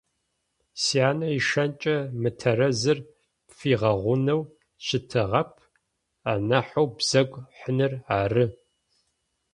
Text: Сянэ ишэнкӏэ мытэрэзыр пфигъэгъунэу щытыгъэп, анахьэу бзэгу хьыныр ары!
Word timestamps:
Сянэ 0.83 1.27
ишэнкӏэ 1.37 1.97
мытэрэзыр 2.21 2.97
пфигъэгъунэу 3.47 4.41
щытыгъэп, 4.85 5.51
анахьэу 6.31 6.87
бзэгу 6.97 7.41
хьыныр 7.57 7.93
ары! 8.19 8.45